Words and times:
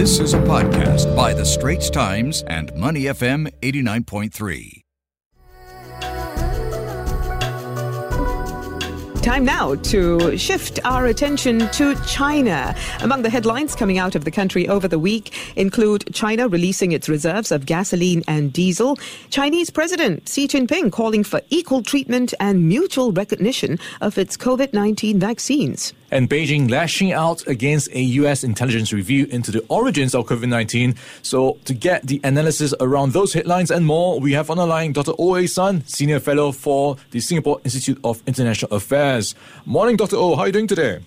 This 0.00 0.18
is 0.18 0.32
a 0.32 0.38
podcast 0.38 1.14
by 1.14 1.34
The 1.34 1.44
Straits 1.44 1.90
Times 1.90 2.42
and 2.46 2.74
Money 2.74 3.02
FM 3.02 3.52
89.3. 3.60 4.80
Time 9.20 9.44
now 9.44 9.74
to 9.74 10.38
shift 10.38 10.80
our 10.86 11.04
attention 11.04 11.68
to 11.72 11.94
China. 12.06 12.74
Among 13.02 13.20
the 13.20 13.28
headlines 13.28 13.74
coming 13.74 13.98
out 13.98 14.14
of 14.14 14.24
the 14.24 14.30
country 14.30 14.66
over 14.66 14.88
the 14.88 14.98
week 14.98 15.34
include 15.54 16.14
China 16.14 16.48
releasing 16.48 16.92
its 16.92 17.06
reserves 17.06 17.52
of 17.52 17.66
gasoline 17.66 18.22
and 18.26 18.54
diesel, 18.54 18.96
Chinese 19.28 19.68
President 19.68 20.26
Xi 20.26 20.48
Jinping 20.48 20.90
calling 20.90 21.24
for 21.24 21.42
equal 21.50 21.82
treatment 21.82 22.32
and 22.40 22.66
mutual 22.66 23.12
recognition 23.12 23.78
of 24.00 24.16
its 24.16 24.38
COVID 24.38 24.72
19 24.72 25.20
vaccines 25.20 25.92
and 26.10 26.28
Beijing 26.28 26.70
lashing 26.70 27.12
out 27.12 27.46
against 27.46 27.88
a 27.92 28.00
U.S. 28.00 28.44
intelligence 28.44 28.92
review 28.92 29.26
into 29.30 29.50
the 29.50 29.64
origins 29.68 30.14
of 30.14 30.26
COVID 30.26 30.48
19. 30.48 30.94
So, 31.22 31.58
to 31.64 31.74
get 31.74 32.06
the 32.06 32.20
analysis 32.24 32.74
around 32.80 33.12
those 33.12 33.32
headlines 33.32 33.70
and 33.70 33.86
more, 33.86 34.20
we 34.20 34.32
have 34.32 34.50
on 34.50 34.56
the 34.56 34.66
line 34.66 34.92
Dr. 34.92 35.12
O.A. 35.18 35.42
Oh 35.42 35.46
Sun, 35.46 35.84
Senior 35.86 36.20
Fellow 36.20 36.52
for 36.52 36.96
the 37.10 37.20
Singapore 37.20 37.60
Institute 37.64 37.98
of 38.04 38.22
International 38.26 38.74
Affairs. 38.74 39.34
Morning, 39.64 39.96
Dr. 39.96 40.16
O. 40.16 40.32
Oh. 40.32 40.36
How 40.36 40.42
are 40.42 40.46
you 40.46 40.52
doing 40.52 40.66
today? 40.66 41.00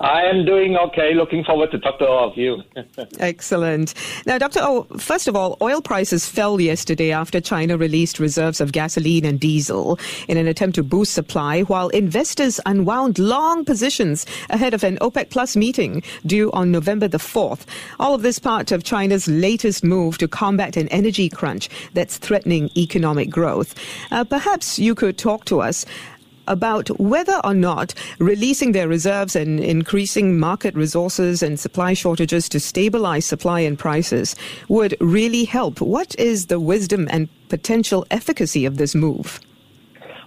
I 0.00 0.22
am 0.24 0.44
doing 0.44 0.76
okay. 0.76 1.14
Looking 1.14 1.42
forward 1.42 1.70
to 1.70 1.78
talk 1.78 1.98
to 2.00 2.06
all 2.06 2.30
of 2.30 2.36
you. 2.36 2.62
Excellent. 3.18 3.94
Now, 4.26 4.36
Dr. 4.38 4.60
O, 4.62 4.84
first 4.98 5.26
of 5.26 5.34
all, 5.34 5.56
oil 5.62 5.80
prices 5.80 6.28
fell 6.28 6.60
yesterday 6.60 7.12
after 7.12 7.40
China 7.40 7.78
released 7.78 8.18
reserves 8.18 8.60
of 8.60 8.72
gasoline 8.72 9.24
and 9.24 9.40
diesel 9.40 9.98
in 10.28 10.36
an 10.36 10.46
attempt 10.46 10.74
to 10.74 10.82
boost 10.82 11.14
supply, 11.14 11.62
while 11.62 11.88
investors 11.88 12.60
unwound 12.66 13.18
long 13.18 13.64
positions 13.64 14.26
ahead 14.50 14.74
of 14.74 14.84
an 14.84 14.98
OPEC 14.98 15.30
Plus 15.30 15.56
meeting 15.56 16.02
due 16.26 16.52
on 16.52 16.70
November 16.70 17.08
the 17.08 17.18
4th. 17.18 17.64
All 17.98 18.14
of 18.14 18.22
this 18.22 18.38
part 18.38 18.72
of 18.72 18.84
China's 18.84 19.26
latest 19.28 19.82
move 19.82 20.18
to 20.18 20.28
combat 20.28 20.76
an 20.76 20.88
energy 20.88 21.28
crunch 21.30 21.70
that's 21.94 22.18
threatening 22.18 22.70
economic 22.76 23.30
growth. 23.30 23.74
Uh, 24.10 24.24
perhaps 24.24 24.78
you 24.78 24.94
could 24.94 25.16
talk 25.16 25.46
to 25.46 25.60
us 25.60 25.86
about 26.48 26.88
whether 27.00 27.40
or 27.44 27.54
not 27.54 27.94
releasing 28.18 28.72
their 28.72 28.88
reserves 28.88 29.36
and 29.36 29.60
increasing 29.60 30.38
market 30.38 30.74
resources 30.74 31.42
and 31.42 31.58
supply 31.58 31.94
shortages 31.94 32.48
to 32.48 32.60
stabilize 32.60 33.24
supply 33.24 33.60
and 33.60 33.78
prices 33.78 34.36
would 34.68 34.96
really 35.00 35.44
help. 35.44 35.80
What 35.80 36.14
is 36.18 36.46
the 36.46 36.60
wisdom 36.60 37.08
and 37.10 37.28
potential 37.48 38.06
efficacy 38.10 38.64
of 38.64 38.76
this 38.76 38.94
move? 38.94 39.40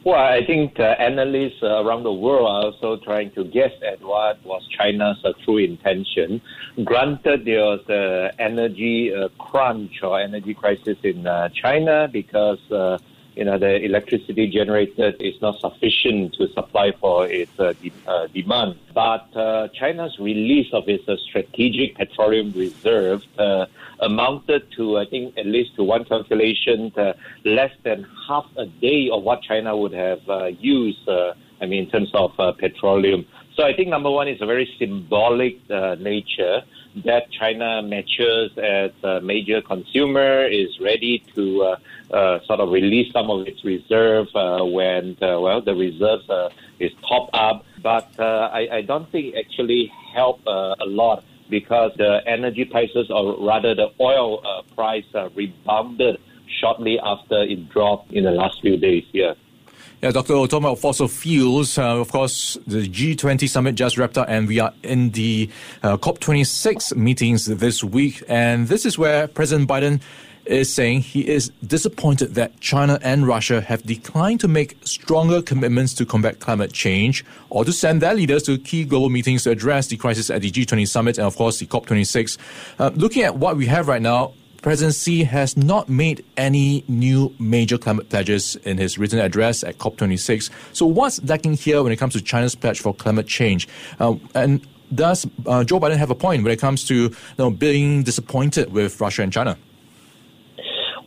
Well, 0.05 0.15
I 0.15 0.45
think 0.45 0.79
analysts 0.79 1.61
around 1.61 2.03
the 2.03 2.13
world 2.13 2.47
are 2.47 2.71
also 2.71 3.03
trying 3.03 3.31
to 3.31 3.43
guess 3.43 3.73
at 3.85 4.01
what 4.01 4.43
was 4.45 4.65
China's 4.69 5.23
true 5.43 5.57
intention. 5.57 6.41
Granted, 6.85 7.43
there 7.43 7.65
was 7.65 7.81
an 7.89 8.31
energy 8.39 9.13
uh, 9.13 9.27
crunch 9.37 10.01
or 10.01 10.19
energy 10.19 10.53
crisis 10.53 10.97
in 11.03 11.27
uh, 11.27 11.49
China 11.49 12.07
because 12.11 12.59
uh, 12.71 12.97
you 13.39 13.45
know, 13.45 13.57
the 13.57 13.81
electricity 13.85 14.49
generated 14.49 15.15
is 15.21 15.41
not 15.41 15.61
sufficient 15.61 16.33
to 16.33 16.49
supply 16.49 16.91
for 16.99 17.25
its 17.25 17.57
uh, 17.57 17.71
de- 17.81 17.93
uh, 18.05 18.27
demand. 18.27 18.75
But 18.93 19.33
uh, 19.33 19.69
China's 19.69 20.19
release 20.19 20.67
of 20.73 20.89
its 20.89 21.07
uh, 21.07 21.15
strategic 21.29 21.95
petroleum 21.95 22.51
reserve 22.51 23.23
uh, 23.37 23.67
amounted 24.01 24.69
to, 24.75 24.97
I 24.97 25.05
think, 25.05 25.37
at 25.37 25.45
least 25.45 25.77
to 25.77 25.85
one 25.85 26.03
calculation, 26.03 26.91
uh, 26.97 27.13
less 27.45 27.71
than 27.83 28.05
half 28.27 28.45
a 28.57 28.65
day 28.65 29.09
of 29.09 29.23
what 29.23 29.41
China 29.41 29.77
would 29.77 29.93
have 29.93 30.19
used, 30.59 31.07
I 31.07 31.65
mean, 31.65 31.85
in 31.85 31.89
terms 31.89 32.11
of 32.13 32.35
petroleum. 32.57 33.25
So 33.55 33.63
I 33.63 33.73
think 33.73 33.87
number 33.87 34.11
one 34.11 34.27
is 34.27 34.41
a 34.41 34.45
very 34.45 34.69
symbolic 34.77 35.55
nature 35.97 36.61
that 37.05 37.31
China 37.31 37.81
matures 37.81 38.51
as 38.57 38.91
a 39.03 39.21
major 39.21 39.61
consumer, 39.61 40.45
is 40.45 40.79
ready 40.79 41.23
to 41.35 41.63
uh, 41.63 42.13
uh, 42.13 42.39
sort 42.45 42.59
of 42.59 42.71
release 42.71 43.11
some 43.13 43.29
of 43.29 43.47
its 43.47 43.63
reserve 43.63 44.27
uh, 44.35 44.63
when, 44.63 45.15
well, 45.21 45.61
the 45.61 45.75
reserves 45.75 46.27
is 46.79 46.91
top 47.07 47.29
up. 47.33 47.65
But 47.81 48.19
I, 48.19 48.67
I, 48.71 48.81
don't 48.81 49.09
think 49.11 49.33
it 49.33 49.45
actually 49.45 49.91
help 50.13 50.41
a 50.45 50.85
lot 50.85 51.23
because 51.49 51.91
the 51.97 52.21
energy 52.25 52.65
prices, 52.65 53.09
or 53.09 53.37
rather 53.45 53.73
the 53.75 53.89
oil 53.99 54.41
price, 54.75 55.05
rebounded 55.35 56.19
shortly 56.59 56.99
after 56.99 57.43
it 57.43 57.69
dropped 57.69 58.11
in 58.11 58.23
the 58.23 58.31
last 58.31 58.61
few 58.61 58.77
days 58.77 59.05
here. 59.11 59.35
Yeah, 60.01 60.11
Dr. 60.11 60.31
O, 60.31 60.47
talking 60.47 60.63
about 60.63 60.79
fossil 60.79 61.09
fuels, 61.09 61.77
uh, 61.77 61.99
of 61.99 62.09
course, 62.09 62.57
the 62.65 62.87
G20 62.87 63.49
summit 63.49 63.75
just 63.75 63.97
wrapped 63.97 64.17
up, 64.17 64.29
and 64.29 64.47
we 64.47 64.57
are 64.57 64.71
in 64.81 65.09
the 65.09 65.49
uh, 65.83 65.97
COP26 65.97 66.95
meetings 66.95 67.47
this 67.47 67.83
week. 67.83 68.23
And 68.29 68.69
this 68.69 68.85
is 68.85 68.97
where 68.97 69.27
President 69.27 69.67
Biden 69.69 69.99
is 70.45 70.73
saying 70.73 71.01
he 71.01 71.27
is 71.27 71.49
disappointed 71.67 72.35
that 72.35 72.57
China 72.61 72.97
and 73.01 73.27
Russia 73.27 73.59
have 73.59 73.83
declined 73.83 74.39
to 74.39 74.47
make 74.47 74.77
stronger 74.85 75.41
commitments 75.41 75.93
to 75.95 76.05
combat 76.05 76.39
climate 76.39 76.71
change 76.71 77.25
or 77.49 77.65
to 77.65 77.73
send 77.73 78.01
their 78.01 78.13
leaders 78.13 78.43
to 78.43 78.57
key 78.57 78.85
global 78.85 79.09
meetings 79.09 79.43
to 79.43 79.51
address 79.51 79.87
the 79.87 79.97
crisis 79.97 80.29
at 80.29 80.41
the 80.41 80.49
G20 80.49 80.87
summit 80.87 81.17
and, 81.17 81.27
of 81.27 81.35
course, 81.35 81.59
the 81.59 81.65
COP26. 81.65 82.37
Uh, 82.79 82.89
looking 82.95 83.23
at 83.23 83.35
what 83.35 83.57
we 83.57 83.65
have 83.65 83.89
right 83.89 84.01
now, 84.01 84.31
President 84.61 84.93
Xi 84.93 85.23
has 85.23 85.55
not 85.55 85.87
made 85.87 86.25
any 86.35 86.83
new 86.87 87.33
major 87.39 87.77
climate 87.77 88.09
pledges 88.09 88.57
in 88.57 88.77
his 88.77 88.97
written 88.97 89.19
address 89.19 89.63
at 89.63 89.77
COP26. 89.77 90.49
So, 90.73 90.85
what's 90.85 91.23
lacking 91.23 91.53
here 91.53 91.81
when 91.81 91.91
it 91.91 91.95
comes 91.97 92.13
to 92.13 92.21
China's 92.21 92.55
pledge 92.55 92.79
for 92.81 92.93
climate 92.93 93.27
change? 93.27 93.67
Uh, 93.99 94.15
and 94.35 94.65
does 94.93 95.25
uh, 95.45 95.63
Joe 95.63 95.79
Biden 95.79 95.97
have 95.97 96.09
a 96.09 96.15
point 96.15 96.43
when 96.43 96.51
it 96.51 96.59
comes 96.59 96.83
to 96.87 96.95
you 96.95 97.15
know, 97.37 97.49
being 97.49 98.03
disappointed 98.03 98.73
with 98.73 98.99
Russia 98.99 99.21
and 99.21 99.31
China? 99.31 99.57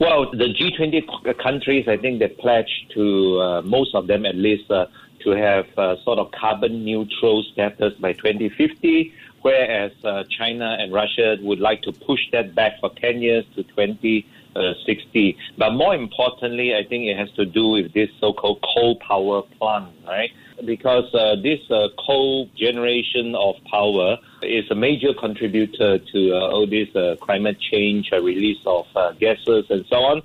Well, 0.00 0.30
the 0.30 0.52
G20 0.54 1.38
countries, 1.38 1.86
I 1.88 1.96
think 1.96 2.20
they 2.20 2.28
pledged 2.28 2.92
to, 2.94 3.40
uh, 3.40 3.62
most 3.62 3.94
of 3.94 4.06
them 4.06 4.24
at 4.24 4.34
least, 4.34 4.70
uh, 4.70 4.86
to 5.24 5.30
have 5.30 5.66
uh, 5.76 5.96
sort 6.02 6.18
of 6.18 6.30
carbon 6.32 6.84
neutral 6.84 7.44
status 7.52 7.92
by 8.00 8.12
2050 8.14 9.12
whereas 9.42 9.92
uh, 10.04 10.24
China 10.30 10.76
and 10.78 10.92
Russia 10.92 11.36
would 11.42 11.60
like 11.60 11.82
to 11.82 11.92
push 11.92 12.20
that 12.32 12.54
back 12.54 12.80
for 12.80 12.90
10 12.94 13.20
years 13.20 13.44
to 13.56 13.62
2060. 13.64 15.36
But 15.58 15.70
more 15.72 15.94
importantly, 15.94 16.74
I 16.74 16.84
think 16.84 17.04
it 17.04 17.16
has 17.18 17.30
to 17.32 17.44
do 17.44 17.68
with 17.68 17.92
this 17.92 18.08
so-called 18.20 18.64
coal 18.74 18.96
power 18.96 19.42
plant, 19.42 19.92
right? 20.06 20.30
Because 20.64 21.12
uh, 21.14 21.36
this 21.42 21.60
uh, 21.70 21.88
coal 21.98 22.48
generation 22.56 23.34
of 23.34 23.56
power 23.70 24.16
is 24.42 24.70
a 24.70 24.74
major 24.74 25.12
contributor 25.12 25.98
to 25.98 26.32
uh, 26.32 26.50
all 26.50 26.66
this 26.66 26.94
uh, 26.94 27.16
climate 27.20 27.58
change, 27.60 28.10
uh, 28.12 28.22
release 28.22 28.60
of 28.64 28.86
gases, 29.18 29.66
and 29.70 29.84
so 29.88 29.96
on. 29.96 30.22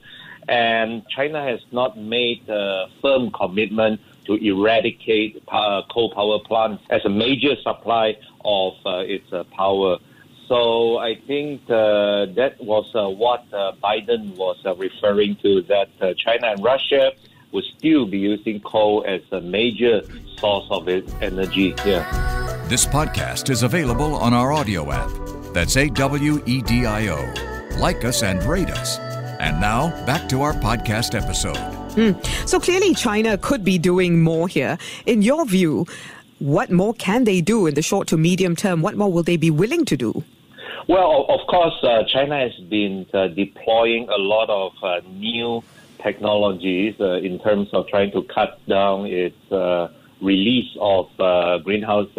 And 0.49 1.05
China 1.09 1.43
has 1.43 1.59
not 1.71 1.97
made 1.97 2.47
a 2.47 2.87
firm 3.01 3.31
commitment 3.31 3.99
to 4.25 4.35
eradicate 4.35 5.43
coal 5.47 6.11
power 6.13 6.39
plants 6.39 6.83
as 6.89 7.03
a 7.05 7.09
major 7.09 7.55
supply 7.63 8.15
of 8.47 8.73
uh, 8.85 8.99
its 8.99 9.31
uh, 9.31 9.43
power. 9.55 9.97
So 10.47 10.97
I 10.97 11.15
think 11.27 11.61
uh, 11.69 12.31
that 12.39 12.55
was 12.59 12.89
what 12.93 13.43
Biden 13.83 14.35
was 14.37 14.57
referring 14.77 15.35
to, 15.43 15.61
that 15.63 15.89
China 16.17 16.47
and 16.53 16.63
Russia 16.63 17.11
would 17.51 17.65
still 17.77 18.05
be 18.05 18.17
using 18.17 18.61
coal 18.61 19.03
as 19.05 19.21
a 19.31 19.41
major 19.41 20.01
source 20.37 20.65
of 20.71 20.87
its 20.87 21.11
energy 21.21 21.75
here. 21.83 22.05
This 22.69 22.85
podcast 22.85 23.49
is 23.49 23.63
available 23.63 24.15
on 24.15 24.33
our 24.33 24.53
audio 24.53 24.91
app. 24.91 25.11
That's 25.53 25.75
A 25.75 25.89
W 25.89 26.41
E 26.45 26.61
D 26.61 26.85
I 26.85 27.09
O. 27.09 27.19
Like 27.77 28.05
us 28.05 28.23
and 28.23 28.41
rate 28.43 28.69
us. 28.69 28.99
And 29.39 29.59
now, 29.59 29.89
back 30.05 30.29
to 30.29 30.41
our 30.41 30.53
podcast 30.53 31.13
episode. 31.13 31.57
Mm. 31.95 32.47
So 32.47 32.59
clearly, 32.59 32.93
China 32.93 33.37
could 33.37 33.63
be 33.63 33.77
doing 33.77 34.21
more 34.21 34.47
here. 34.47 34.77
In 35.05 35.21
your 35.21 35.45
view, 35.45 35.85
what 36.39 36.71
more 36.71 36.93
can 36.93 37.23
they 37.23 37.41
do 37.41 37.67
in 37.67 37.73
the 37.73 37.81
short 37.81 38.07
to 38.09 38.17
medium 38.17 38.55
term? 38.55 38.81
What 38.81 38.95
more 38.95 39.11
will 39.11 39.23
they 39.23 39.37
be 39.37 39.51
willing 39.51 39.85
to 39.85 39.97
do? 39.97 40.23
Well, 40.87 41.25
of 41.27 41.45
course, 41.47 41.73
uh, 41.83 42.03
China 42.07 42.39
has 42.39 42.55
been 42.69 43.05
uh, 43.13 43.27
deploying 43.27 44.07
a 44.09 44.17
lot 44.17 44.49
of 44.49 44.71
uh, 44.81 45.01
new 45.09 45.63
technologies 46.01 46.95
uh, 46.99 47.15
in 47.15 47.39
terms 47.39 47.69
of 47.73 47.87
trying 47.87 48.11
to 48.11 48.23
cut 48.23 48.65
down 48.67 49.05
its 49.07 49.51
uh, 49.51 49.89
release 50.21 50.69
of 50.79 51.07
uh, 51.19 51.57
greenhouse 51.57 52.09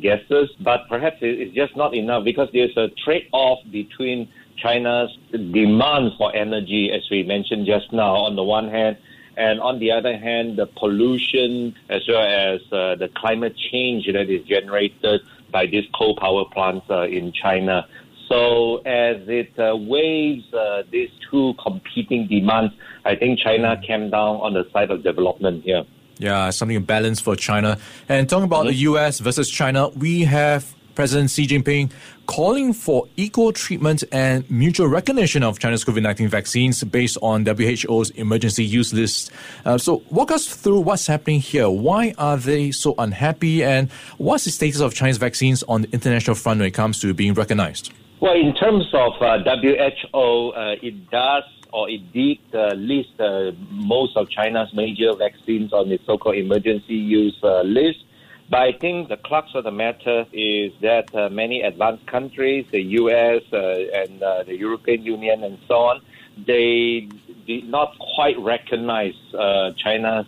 gases. 0.00 0.50
But 0.60 0.88
perhaps 0.88 1.18
it's 1.20 1.54
just 1.54 1.76
not 1.76 1.94
enough 1.94 2.24
because 2.24 2.48
there's 2.52 2.76
a 2.76 2.88
trade 3.04 3.28
off 3.32 3.60
between 3.70 4.28
China's 4.56 5.16
demand 5.30 6.12
for 6.18 6.34
energy, 6.34 6.90
as 6.92 7.02
we 7.10 7.22
mentioned 7.22 7.66
just 7.66 7.92
now, 7.92 8.14
on 8.14 8.36
the 8.36 8.42
one 8.42 8.68
hand, 8.68 8.96
and 9.36 9.60
on 9.60 9.78
the 9.78 9.90
other 9.90 10.16
hand, 10.16 10.56
the 10.56 10.66
pollution 10.66 11.74
as 11.88 12.02
well 12.08 12.22
as 12.22 12.60
uh, 12.72 12.94
the 12.96 13.08
climate 13.14 13.56
change 13.70 14.06
that 14.06 14.30
is 14.30 14.44
generated 14.46 15.20
by 15.50 15.66
these 15.66 15.84
coal 15.94 16.16
power 16.16 16.44
plants 16.46 16.86
uh, 16.90 17.02
in 17.02 17.32
China. 17.32 17.86
So 18.28 18.78
as 18.78 19.28
it 19.28 19.56
uh, 19.58 19.76
weighs 19.76 20.42
uh, 20.52 20.82
these 20.90 21.10
two 21.30 21.54
competing 21.62 22.26
demands, 22.26 22.74
I 23.04 23.14
think 23.14 23.38
China 23.38 23.80
came 23.86 24.10
down 24.10 24.36
on 24.36 24.54
the 24.54 24.68
side 24.72 24.90
of 24.90 25.02
development 25.02 25.64
here. 25.64 25.84
Yeah, 26.18 26.50
something 26.50 26.82
balanced 26.82 27.22
for 27.22 27.36
China. 27.36 27.78
And 28.08 28.28
talking 28.28 28.44
about 28.44 28.60
mm-hmm. 28.60 28.68
the 28.68 28.74
U.S. 28.90 29.20
versus 29.20 29.50
China, 29.50 29.90
we 29.90 30.24
have 30.24 30.74
President 30.96 31.30
Xi 31.30 31.46
Jinping 31.46 31.92
calling 32.26 32.72
for 32.72 33.06
equal 33.16 33.52
treatment 33.52 34.02
and 34.10 34.50
mutual 34.50 34.88
recognition 34.88 35.44
of 35.44 35.60
China's 35.60 35.84
COVID 35.84 36.02
19 36.02 36.28
vaccines 36.28 36.82
based 36.82 37.18
on 37.22 37.44
WHO's 37.44 38.10
emergency 38.10 38.64
use 38.64 38.92
list. 38.92 39.30
Uh, 39.64 39.78
so, 39.78 40.02
walk 40.10 40.32
us 40.32 40.46
through 40.46 40.80
what's 40.80 41.06
happening 41.06 41.38
here. 41.40 41.70
Why 41.70 42.14
are 42.18 42.36
they 42.36 42.72
so 42.72 42.94
unhappy, 42.98 43.62
and 43.62 43.90
what's 44.18 44.44
the 44.44 44.50
status 44.50 44.80
of 44.80 44.94
Chinese 44.94 45.18
vaccines 45.18 45.62
on 45.68 45.82
the 45.82 45.90
international 45.92 46.34
front 46.34 46.58
when 46.58 46.66
it 46.66 46.74
comes 46.74 46.98
to 47.02 47.14
being 47.14 47.34
recognized? 47.34 47.92
Well, 48.18 48.34
in 48.34 48.54
terms 48.54 48.86
of 48.94 49.12
uh, 49.20 49.38
WHO, 49.44 50.50
uh, 50.50 50.74
it 50.82 51.10
does 51.10 51.44
or 51.72 51.90
it 51.90 52.10
did 52.12 52.38
uh, 52.54 52.74
list 52.74 53.20
uh, 53.20 53.52
most 53.70 54.16
of 54.16 54.30
China's 54.30 54.72
major 54.72 55.14
vaccines 55.14 55.74
on 55.74 55.90
the 55.90 56.00
so-called 56.06 56.36
emergency 56.36 56.94
use 56.94 57.38
uh, 57.42 57.60
list. 57.60 57.98
But 58.48 58.60
I 58.60 58.72
think 58.72 59.08
the 59.08 59.16
crux 59.16 59.50
of 59.54 59.64
the 59.64 59.72
matter 59.72 60.24
is 60.32 60.72
that 60.80 61.12
uh, 61.14 61.28
many 61.30 61.62
advanced 61.62 62.06
countries, 62.06 62.64
the 62.70 62.80
U.S. 62.80 63.42
Uh, 63.52 63.56
and 63.56 64.22
uh, 64.22 64.44
the 64.44 64.56
European 64.56 65.02
Union 65.02 65.42
and 65.42 65.58
so 65.66 65.74
on, 65.74 66.00
they 66.46 67.08
did 67.46 67.68
not 67.68 67.96
quite 68.14 68.38
recognize 68.38 69.14
China's 69.76 70.26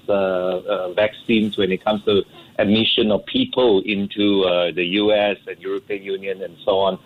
vaccines 0.96 1.56
when 1.56 1.70
it 1.70 1.84
comes 1.84 2.04
to 2.04 2.24
admission 2.58 3.12
of 3.12 3.24
people 3.26 3.82
into 3.84 4.42
the 4.74 4.84
U.S. 5.02 5.36
and 5.46 5.58
European 5.60 6.02
Union 6.02 6.42
and 6.42 6.56
so 6.64 6.78
on. 6.78 6.98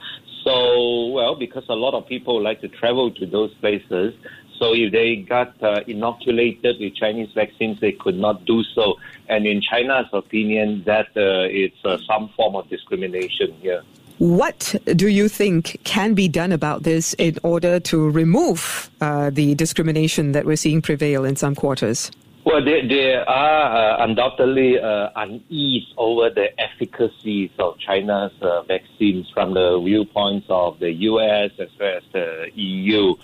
So, 0.45 1.07
well, 1.09 1.37
because 1.37 1.65
a 1.69 1.75
lot 1.75 1.95
of 1.95 2.07
people 2.07 2.43
like 2.43 2.61
to 2.63 2.69
travel 2.69 3.11
to 3.13 3.27
those 3.27 3.53
places, 3.55 4.15
so 4.63 4.75
if 4.75 4.93
they 4.93 5.17
got 5.17 5.61
uh, 5.61 5.81
inoculated 5.89 6.79
with 6.79 6.95
Chinese 6.95 7.31
vaccines, 7.35 7.81
they 7.81 7.91
could 7.91 8.17
not 8.17 8.45
do 8.45 8.63
so. 8.63 8.95
And 9.29 9.45
in 9.45 9.61
China's 9.61 10.07
opinion, 10.13 10.85
that 10.87 11.09
uh, 11.17 11.51
it's 11.51 11.85
uh, 11.85 11.99
some 12.07 12.29
form 12.37 12.55
of 12.55 12.69
discrimination 12.69 13.55
here. 13.61 13.83
What 14.19 14.77
do 14.85 15.09
you 15.09 15.29
think 15.29 15.81
can 15.83 16.15
be 16.15 16.29
done 16.29 16.53
about 16.53 16.85
this 16.85 17.13
in 17.15 17.41
order 17.43 17.81
to 17.81 18.09
remove 18.11 18.89
uh, 19.01 19.31
the 19.31 19.57
discrimination 19.57 20.31
that 20.31 20.45
we're 20.45 20.55
seeing 20.55 20.81
prevail 20.81 21.25
in 21.25 21.35
some 21.35 21.57
quarters? 21.57 22.13
Well, 22.45 22.65
there, 22.65 22.87
there 22.87 23.29
are 23.29 24.01
uh, 24.01 24.05
undoubtedly 24.05 24.79
uh, 24.79 25.11
unease 25.15 25.87
over 25.97 26.29
the 26.29 26.49
efficacy 26.61 27.53
of 27.59 27.79
China's 27.79 28.33
uh, 28.41 28.63
vaccines 28.63 29.31
from 29.33 29.55
the 29.55 29.81
viewpoints 29.81 30.47
of 30.51 30.81
the 30.81 30.91
U.S. 30.91 31.53
as 31.61 31.69
well 31.79 31.97
as 31.99 32.03
the 32.13 32.51
EU. 32.55 33.15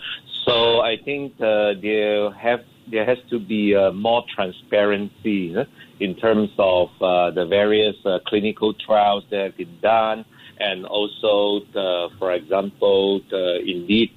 So 0.49 0.81
I 0.81 0.97
think 0.97 1.35
uh, 1.43 1.75
there 1.83 2.31
have 2.31 2.65
there 2.91 3.05
has 3.05 3.19
to 3.29 3.39
be 3.39 3.77
uh, 3.77 3.93
more 3.93 4.25
transparency 4.35 5.55
uh, 5.55 5.67
in 6.01 6.15
terms 6.15 6.49
of 6.59 6.89
uh, 7.03 7.31
the 7.33 7.45
various 7.45 7.97
uh, 8.07 8.21
clinical 8.27 8.73
trials 8.73 9.25
that 9.29 9.41
have 9.41 9.57
been 9.59 9.79
done, 9.83 10.25
and 10.59 10.87
also, 10.87 11.67
the, 11.75 12.09
for 12.19 12.33
example, 12.33 13.21
the, 13.29 13.61
indeed 13.61 14.11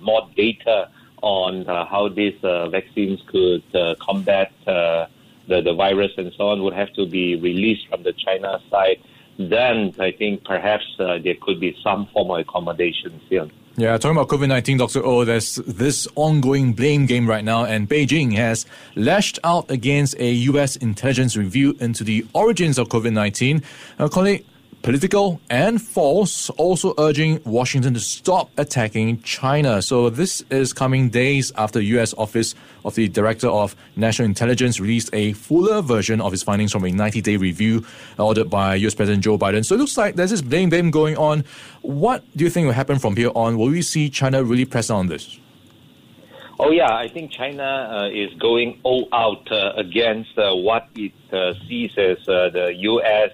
more 0.00 0.26
data 0.34 0.88
on 1.20 1.68
uh, 1.68 1.84
how 1.84 2.08
these 2.08 2.42
uh, 2.42 2.70
vaccines 2.70 3.22
could 3.26 3.62
uh, 3.74 3.94
combat 4.00 4.52
the, 4.64 5.06
the 5.48 5.74
virus 5.74 6.12
and 6.16 6.32
so 6.38 6.48
on 6.48 6.62
would 6.62 6.72
have 6.72 6.94
to 6.94 7.04
be 7.04 7.36
released 7.36 7.86
from 7.88 8.02
the 8.04 8.14
China 8.14 8.58
side. 8.70 8.96
Then 9.38 9.92
I 9.98 10.12
think 10.12 10.44
perhaps 10.44 10.86
there 10.96 11.34
could 11.42 11.60
be 11.60 11.76
some 11.82 12.06
form 12.06 12.30
of 12.30 12.38
accommodation 12.38 13.20
here. 13.28 13.50
Yeah, 13.76 13.98
talking 13.98 14.16
about 14.16 14.28
COVID 14.28 14.46
19, 14.46 14.78
Dr. 14.78 15.04
O, 15.04 15.24
there's 15.24 15.56
this 15.56 16.06
ongoing 16.14 16.74
blame 16.74 17.06
game 17.06 17.28
right 17.28 17.42
now, 17.44 17.64
and 17.64 17.88
Beijing 17.88 18.32
has 18.34 18.66
lashed 18.94 19.40
out 19.42 19.68
against 19.68 20.14
a 20.20 20.30
U.S. 20.30 20.76
intelligence 20.76 21.36
review 21.36 21.76
into 21.80 22.04
the 22.04 22.24
origins 22.34 22.78
of 22.78 22.88
COVID 22.88 23.12
19, 23.12 23.64
uh, 23.98 24.08
calling 24.08 24.44
political 24.84 25.40
and 25.48 25.80
false, 25.80 26.50
also 26.50 26.92
urging 26.98 27.40
Washington 27.44 27.94
to 27.94 28.00
stop 28.00 28.50
attacking 28.58 29.18
China. 29.22 29.80
So 29.80 30.10
this 30.10 30.44
is 30.50 30.74
coming 30.74 31.08
days 31.08 31.50
after 31.56 31.80
U.S. 31.80 32.12
Office 32.18 32.54
of 32.84 32.94
the 32.94 33.08
Director 33.08 33.48
of 33.48 33.74
National 33.96 34.26
Intelligence 34.26 34.78
released 34.78 35.08
a 35.14 35.32
fuller 35.32 35.80
version 35.80 36.20
of 36.20 36.34
its 36.34 36.42
findings 36.42 36.70
from 36.70 36.84
a 36.84 36.88
90-day 36.88 37.38
review 37.38 37.86
ordered 38.18 38.50
by 38.50 38.74
U.S. 38.74 38.94
President 38.94 39.24
Joe 39.24 39.38
Biden. 39.38 39.64
So 39.64 39.74
it 39.74 39.78
looks 39.78 39.96
like 39.96 40.16
there's 40.16 40.30
this 40.30 40.42
blame 40.42 40.68
game 40.68 40.90
going 40.90 41.16
on. 41.16 41.44
What 41.80 42.22
do 42.36 42.44
you 42.44 42.50
think 42.50 42.66
will 42.66 42.74
happen 42.74 42.98
from 42.98 43.16
here 43.16 43.30
on? 43.34 43.56
Will 43.56 43.70
we 43.70 43.80
see 43.80 44.10
China 44.10 44.44
really 44.44 44.66
press 44.66 44.90
on 44.90 45.06
this? 45.06 45.40
Oh 46.60 46.70
yeah, 46.70 46.94
I 46.94 47.08
think 47.08 47.32
China 47.32 47.64
uh, 47.90 48.08
is 48.10 48.34
going 48.34 48.80
all 48.82 49.08
out 49.14 49.50
uh, 49.50 49.72
against 49.76 50.38
uh, 50.38 50.54
what 50.54 50.88
it 50.94 51.12
uh, 51.32 51.54
sees 51.66 51.90
as 51.96 52.18
uh, 52.28 52.50
the 52.50 52.74
U.S 52.76 53.32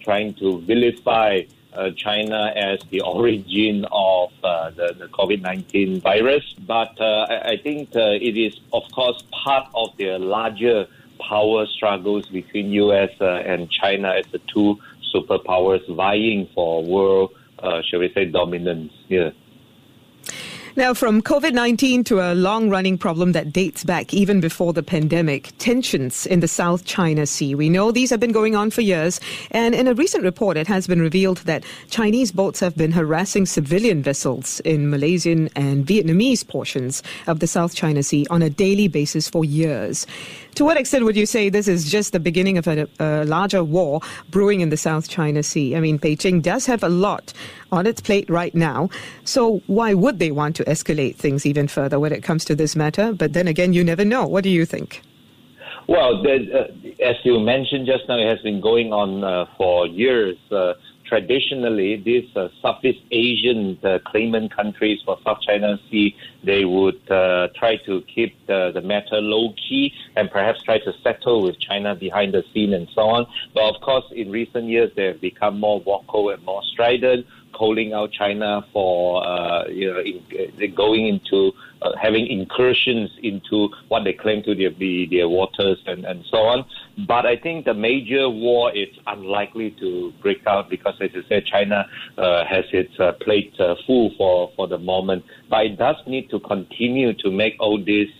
trying 0.00 0.34
to 0.34 0.60
vilify 0.60 1.42
uh, 1.72 1.90
China 1.96 2.52
as 2.56 2.80
the 2.90 3.00
origin 3.00 3.86
of 3.92 4.32
uh, 4.42 4.70
the, 4.70 4.94
the 4.98 5.06
COVID 5.06 5.40
19 5.40 6.00
virus. 6.00 6.54
But 6.66 7.00
uh, 7.00 7.26
I, 7.28 7.50
I, 7.50 7.56
think 7.62 7.94
uh, 7.94 8.18
it 8.20 8.36
is, 8.36 8.58
of 8.72 8.82
course, 8.92 9.22
part 9.30 9.68
of 9.74 9.96
the 9.96 10.18
larger 10.18 10.86
power 11.20 11.66
struggles 11.66 12.26
between 12.28 12.72
US 12.72 13.10
uh, 13.20 13.42
and 13.46 13.70
China 13.70 14.08
as 14.08 14.26
the 14.32 14.40
two 14.52 14.78
superpowers 15.14 15.86
vying 15.94 16.48
for 16.54 16.82
world, 16.84 17.34
uh, 17.58 17.82
shall 17.82 18.00
we 18.00 18.12
say, 18.12 18.24
dominance 18.24 18.92
here. 19.08 19.32
Now, 20.76 20.94
from 20.94 21.20
COVID 21.20 21.52
19 21.52 22.04
to 22.04 22.20
a 22.20 22.32
long 22.32 22.70
running 22.70 22.96
problem 22.96 23.32
that 23.32 23.52
dates 23.52 23.82
back 23.82 24.14
even 24.14 24.40
before 24.40 24.72
the 24.72 24.84
pandemic, 24.84 25.50
tensions 25.58 26.26
in 26.26 26.38
the 26.38 26.46
South 26.46 26.84
China 26.84 27.26
Sea. 27.26 27.56
We 27.56 27.68
know 27.68 27.90
these 27.90 28.10
have 28.10 28.20
been 28.20 28.30
going 28.30 28.54
on 28.54 28.70
for 28.70 28.80
years, 28.80 29.18
and 29.50 29.74
in 29.74 29.88
a 29.88 29.94
recent 29.94 30.22
report, 30.22 30.56
it 30.56 30.68
has 30.68 30.86
been 30.86 31.00
revealed 31.00 31.38
that 31.38 31.64
Chinese 31.88 32.30
boats 32.30 32.60
have 32.60 32.76
been 32.76 32.92
harassing 32.92 33.46
civilian 33.46 34.00
vessels 34.00 34.60
in 34.60 34.90
Malaysian 34.90 35.48
and 35.56 35.84
Vietnamese 35.84 36.46
portions 36.46 37.02
of 37.26 37.40
the 37.40 37.48
South 37.48 37.74
China 37.74 38.04
Sea 38.04 38.24
on 38.30 38.40
a 38.40 38.48
daily 38.48 38.86
basis 38.86 39.28
for 39.28 39.44
years. 39.44 40.06
To 40.54 40.64
what 40.64 40.76
extent 40.76 41.04
would 41.04 41.16
you 41.16 41.26
say 41.26 41.48
this 41.48 41.68
is 41.68 41.90
just 41.90 42.12
the 42.12 42.20
beginning 42.20 42.58
of 42.58 42.66
a, 42.66 42.88
a 42.98 43.24
larger 43.24 43.64
war 43.64 44.00
brewing 44.30 44.60
in 44.60 44.70
the 44.70 44.76
South 44.76 45.08
China 45.08 45.42
Sea? 45.42 45.76
I 45.76 45.80
mean, 45.80 45.98
Beijing 45.98 46.42
does 46.42 46.66
have 46.66 46.82
a 46.82 46.88
lot 46.88 47.32
on 47.72 47.86
its 47.86 48.00
plate 48.00 48.28
right 48.28 48.54
now. 48.54 48.88
So 49.24 49.62
why 49.66 49.94
would 49.94 50.18
they 50.18 50.30
want 50.30 50.56
to 50.56 50.68
escalate 50.70 51.16
things 51.16 51.44
even 51.44 51.68
further 51.68 51.98
when 51.98 52.12
it 52.12 52.22
comes 52.22 52.44
to 52.46 52.54
this 52.54 52.74
matter? 52.76 53.12
But 53.12 53.32
then 53.32 53.48
again, 53.48 53.72
you 53.72 53.84
never 53.84 54.04
know. 54.04 54.26
What 54.26 54.44
do 54.44 54.50
you 54.50 54.64
think? 54.64 55.02
Well, 55.88 56.24
uh, 56.24 57.04
as 57.04 57.16
you 57.24 57.40
mentioned 57.40 57.86
just 57.86 58.08
now, 58.08 58.18
it 58.18 58.28
has 58.28 58.40
been 58.42 58.60
going 58.60 58.92
on 58.92 59.24
uh, 59.24 59.46
for 59.56 59.86
years. 59.86 60.36
Uh, 60.50 60.74
traditionally, 61.10 61.96
these 61.96 62.28
uh, 62.36 62.48
Southeast 62.62 63.00
Asian 63.10 63.76
uh, 63.82 63.98
claimant 64.06 64.54
countries 64.54 65.00
for 65.04 65.18
South 65.24 65.40
China 65.42 65.78
Sea, 65.90 66.14
they 66.44 66.64
would 66.64 67.00
uh, 67.10 67.48
try 67.56 67.76
to 67.84 68.02
keep 68.02 68.32
the, 68.46 68.70
the 68.72 68.80
matter 68.80 69.20
low 69.20 69.52
key 69.54 69.92
and 70.14 70.30
perhaps 70.30 70.62
try 70.62 70.78
to 70.78 70.92
settle 71.02 71.42
with 71.42 71.58
China 71.58 71.96
behind 71.96 72.32
the 72.32 72.44
scene 72.54 72.72
and 72.72 72.88
so 72.94 73.02
on. 73.02 73.26
But 73.52 73.74
of 73.74 73.80
course, 73.82 74.04
in 74.12 74.30
recent 74.30 74.66
years, 74.66 74.92
they 74.94 75.06
have 75.06 75.20
become 75.20 75.58
more 75.58 75.80
vocal 75.80 76.30
and 76.30 76.40
more 76.44 76.62
strident 76.72 77.26
calling 77.52 77.92
out 77.92 78.10
China 78.12 78.62
for 78.72 79.26
uh, 79.26 79.66
you 79.68 79.92
know 79.92 80.00
in, 80.00 80.22
uh, 80.32 80.76
going 80.76 81.06
into 81.06 81.52
uh, 81.82 81.92
having 82.00 82.26
incursions 82.26 83.10
into 83.22 83.68
what 83.88 84.04
they 84.04 84.12
claim 84.12 84.42
to 84.42 84.54
be 84.54 85.08
their 85.10 85.28
waters 85.28 85.78
and, 85.86 86.04
and 86.04 86.24
so 86.30 86.38
on. 86.38 86.64
But 87.06 87.26
I 87.26 87.36
think 87.36 87.64
the 87.64 87.74
major 87.74 88.28
war 88.28 88.70
is 88.74 88.88
unlikely 89.06 89.76
to 89.80 90.12
break 90.20 90.46
out 90.46 90.68
because, 90.68 90.94
as 91.00 91.10
you 91.14 91.22
said, 91.28 91.46
China 91.46 91.86
uh, 92.18 92.44
has 92.44 92.64
its 92.72 92.92
uh, 93.00 93.12
plate 93.20 93.54
uh, 93.58 93.74
full 93.86 94.12
for, 94.18 94.52
for 94.56 94.68
the 94.68 94.78
moment. 94.78 95.24
But 95.48 95.66
it 95.66 95.78
does 95.78 95.96
need 96.06 96.30
to 96.30 96.40
continue 96.40 97.14
to 97.14 97.30
make 97.30 97.54
all 97.60 97.82
these 97.82 98.10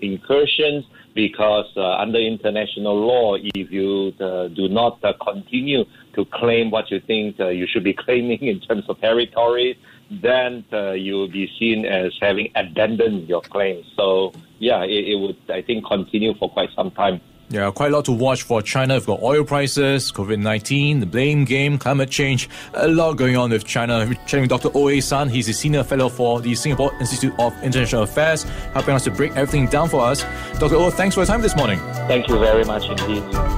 incursions 0.00 0.84
because 1.14 1.66
under 1.76 2.18
international 2.18 2.94
law, 2.94 3.36
if 3.36 3.70
you 3.70 4.12
do 4.54 4.68
not 4.68 5.00
continue 5.22 5.84
to 6.18 6.24
claim 6.32 6.70
what 6.70 6.90
you 6.90 7.00
think 7.06 7.38
uh, 7.38 7.48
you 7.48 7.66
should 7.70 7.84
be 7.84 7.94
claiming 8.04 8.42
in 8.42 8.60
terms 8.60 8.84
of 8.88 9.00
territory, 9.00 9.78
then 10.10 10.64
uh, 10.72 10.92
you 10.92 11.14
will 11.14 11.30
be 11.30 11.50
seen 11.58 11.84
as 11.84 12.12
having 12.20 12.50
abandoned 12.54 13.28
your 13.28 13.42
claim. 13.42 13.84
So, 13.96 14.32
yeah, 14.58 14.84
it, 14.84 15.08
it 15.08 15.16
would, 15.16 15.36
I 15.48 15.62
think, 15.62 15.86
continue 15.86 16.34
for 16.34 16.50
quite 16.50 16.70
some 16.74 16.90
time. 16.90 17.20
Yeah, 17.50 17.70
quite 17.70 17.92
a 17.92 17.96
lot 17.96 18.04
to 18.06 18.12
watch 18.12 18.42
for 18.42 18.60
China. 18.60 18.94
We've 18.94 19.06
got 19.06 19.22
oil 19.22 19.42
prices, 19.42 20.12
COVID 20.12 20.38
19, 20.38 21.00
the 21.00 21.06
blame 21.06 21.46
game, 21.46 21.78
climate 21.78 22.10
change, 22.10 22.46
a 22.74 22.86
lot 22.86 23.14
going 23.14 23.38
on 23.38 23.50
with 23.50 23.64
China. 23.64 24.04
We're 24.06 24.14
chatting 24.26 24.42
with 24.42 24.50
Dr. 24.50 24.68
O.A. 24.74 25.00
San. 25.00 25.30
He's 25.30 25.48
a 25.48 25.54
senior 25.54 25.82
fellow 25.82 26.10
for 26.10 26.42
the 26.42 26.54
Singapore 26.54 26.92
Institute 27.00 27.32
of 27.38 27.54
International 27.62 28.02
Affairs, 28.02 28.42
helping 28.74 28.94
us 28.94 29.04
to 29.04 29.10
break 29.10 29.32
everything 29.32 29.66
down 29.66 29.88
for 29.88 30.02
us. 30.02 30.24
Dr. 30.58 30.76
O, 30.76 30.90
thanks 30.90 31.14
for 31.14 31.22
your 31.22 31.26
time 31.26 31.40
this 31.40 31.56
morning. 31.56 31.78
Thank 32.06 32.28
you 32.28 32.38
very 32.38 32.64
much 32.64 32.84
indeed. 32.86 33.57